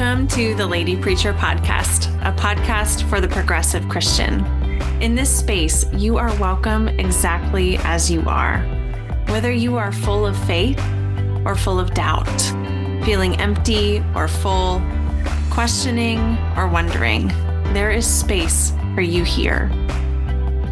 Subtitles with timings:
[0.00, 4.42] Welcome to the Lady Preacher Podcast, a podcast for the progressive Christian.
[5.02, 8.60] In this space, you are welcome exactly as you are.
[9.28, 10.80] Whether you are full of faith
[11.44, 12.40] or full of doubt,
[13.04, 14.80] feeling empty or full,
[15.50, 17.28] questioning or wondering,
[17.74, 19.70] there is space for you here.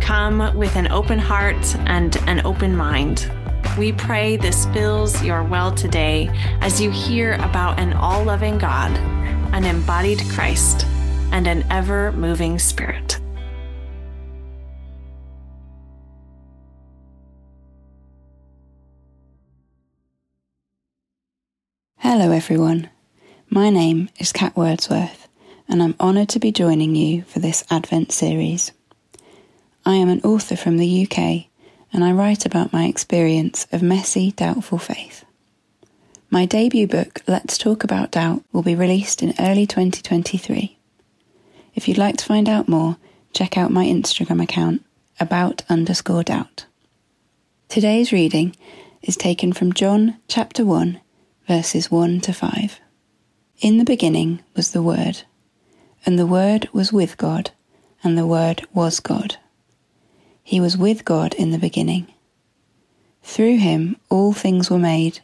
[0.00, 3.30] Come with an open heart and an open mind
[3.78, 6.28] we pray this fills your well today
[6.60, 8.90] as you hear about an all loving God,
[9.54, 10.84] an embodied Christ,
[11.30, 13.20] and an ever moving Spirit.
[21.98, 22.90] Hello, everyone.
[23.48, 25.28] My name is Kat Wordsworth,
[25.68, 28.72] and I'm honoured to be joining you for this Advent series.
[29.86, 31.47] I am an author from the UK
[31.92, 35.24] and I write about my experience of messy, doubtful faith.
[36.30, 40.76] My debut book, Let's Talk About Doubt, will be released in early 2023.
[41.74, 42.96] If you'd like to find out more,
[43.32, 44.84] check out my Instagram account,
[45.18, 46.66] about underscore doubt.
[47.68, 48.54] Today's reading
[49.02, 51.00] is taken from John chapter 1,
[51.46, 52.80] verses 1 to 5.
[53.60, 55.22] In the beginning was the Word,
[56.04, 57.52] and the Word was with God,
[58.04, 59.36] and the Word was God.
[60.48, 62.06] He was with God in the beginning.
[63.22, 65.20] Through him all things were made.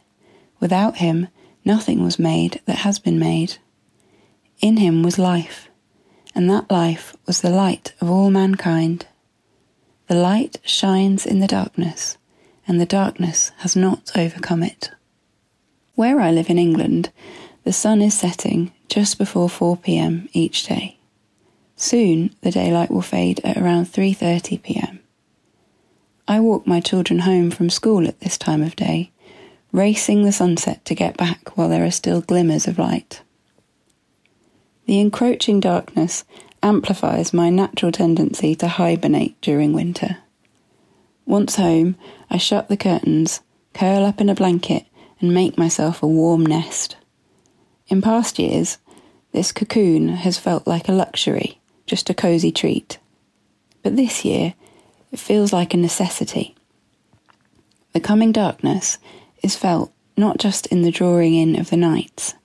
[0.59, 1.29] Without him
[1.65, 3.57] nothing was made that has been made.
[4.61, 5.67] In him was life,
[6.35, 9.07] and that life was the light of all mankind.
[10.05, 12.19] The light shines in the darkness,
[12.67, 14.91] and the darkness has not overcome it.
[15.95, 17.09] Where I live in England,
[17.63, 20.29] the sun is setting just before 4 p.m.
[20.33, 20.99] each day.
[21.75, 24.99] Soon the daylight will fade at around 3:30 p.m.
[26.27, 29.11] I walk my children home from school at this time of day,
[29.71, 33.21] racing the sunset to get back while there are still glimmers of light.
[34.87, 36.23] The encroaching darkness
[36.63, 40.17] amplifies my natural tendency to hibernate during winter.
[41.25, 41.95] Once home,
[42.29, 43.41] I shut the curtains,
[43.73, 44.85] curl up in a blanket,
[45.19, 46.97] and make myself a warm nest.
[47.87, 48.79] In past years,
[49.31, 52.97] this cocoon has felt like a luxury, just a cosy treat.
[53.83, 54.55] But this year,
[55.11, 56.55] it feels like a necessity.
[57.93, 58.97] The coming darkness
[59.41, 62.35] is felt not just in the drawing in of the nights,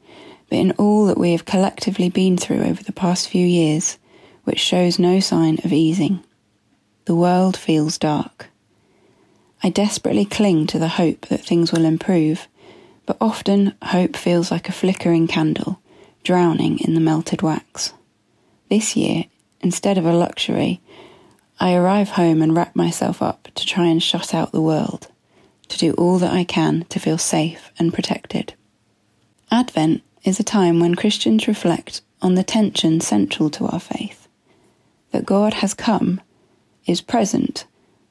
[0.49, 3.99] but in all that we have collectively been through over the past few years,
[4.45, 6.23] which shows no sign of easing.
[7.05, 8.49] The world feels dark.
[9.63, 12.49] I desperately cling to the hope that things will improve,
[13.07, 15.81] but often hope feels like a flickering candle,
[16.25, 17.93] drowning in the melted wax.
[18.69, 19.25] This year,
[19.61, 20.81] instead of a luxury,
[21.63, 25.09] I arrive home and wrap myself up to try and shut out the world,
[25.69, 28.55] to do all that I can to feel safe and protected.
[29.51, 34.27] Advent is a time when Christians reflect on the tension central to our faith
[35.11, 36.21] that God has come,
[36.87, 37.67] is present,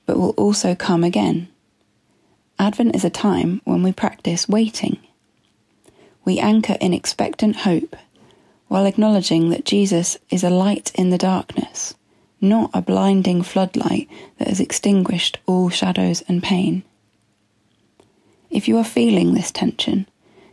[0.05, 1.47] but will also come again.
[2.59, 4.99] Advent is a time when we practice waiting.
[6.23, 7.95] We anchor in expectant hope
[8.67, 11.95] while acknowledging that Jesus is a light in the darkness
[12.41, 16.83] not a blinding floodlight that has extinguished all shadows and pain.
[18.49, 20.07] If you are feeling this tension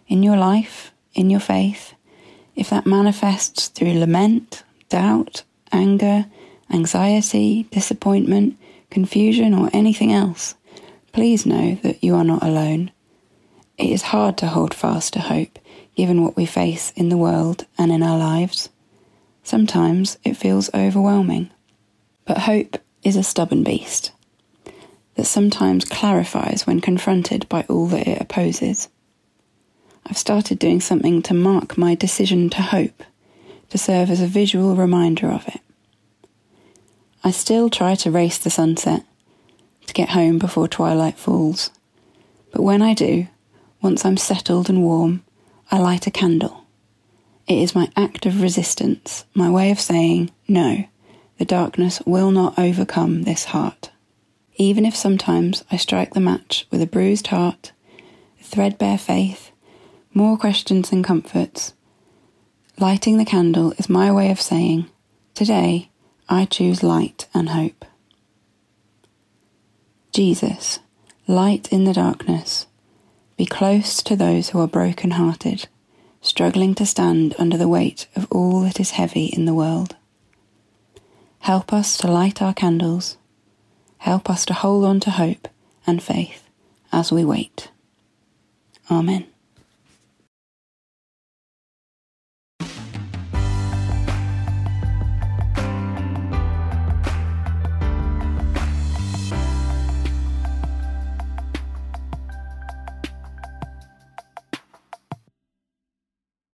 [0.07, 1.95] in your life, in your faith,
[2.55, 5.43] if that manifests through lament, doubt,
[5.73, 6.27] anger,
[6.71, 8.59] anxiety, disappointment,
[8.91, 10.55] confusion, or anything else,
[11.13, 12.91] please know that you are not alone.
[13.79, 15.59] It is hard to hold fast to hope
[15.97, 18.69] given what we face in the world and in our lives.
[19.43, 21.51] Sometimes it feels overwhelming.
[22.27, 24.11] But hope is a stubborn beast
[25.15, 28.89] that sometimes clarifies when confronted by all that it opposes.
[30.05, 33.03] I've started doing something to mark my decision to hope,
[33.71, 35.61] to serve as a visual reminder of it.
[37.25, 39.05] I still try to race the sunset,
[39.87, 41.71] to get home before twilight falls,
[42.53, 43.29] but when I do,
[43.81, 45.23] once I'm settled and warm,
[45.71, 46.65] I light a candle.
[47.47, 50.87] It is my act of resistance, my way of saying no
[51.39, 53.91] the darkness will not overcome this heart.
[54.57, 57.73] Even if sometimes I strike the match with a bruised heart,
[58.41, 59.51] threadbare faith,
[60.15, 61.75] more questions than comforts,
[62.79, 64.89] lighting the candle is my way of saying,
[65.35, 65.91] Today
[66.29, 67.85] I choose light and hope.
[70.13, 70.79] Jesus,
[71.27, 72.67] light in the darkness,
[73.37, 75.69] be close to those who are broken hearted,
[76.23, 79.97] struggling to stand under the weight of all that is heavy in the world.
[81.47, 83.19] Help us to light our candles.
[83.99, 85.47] Help us to hold on to hope
[85.87, 86.43] and faith
[86.91, 87.71] as we wait.
[88.91, 89.29] Amen.